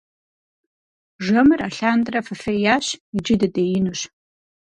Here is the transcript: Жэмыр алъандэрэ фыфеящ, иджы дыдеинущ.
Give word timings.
Жэмыр 1.25 1.59
алъандэрэ 1.67 2.21
фыфеящ, 2.27 2.85
иджы 3.17 3.35
дыдеинущ. 3.41 4.01